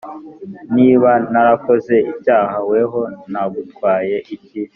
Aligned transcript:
niba 0.75 1.11
narakoze 1.31 1.95
icyaha 2.13 2.57
weho 2.69 3.01
nagutwaye 3.31 4.17
iki 4.35 4.59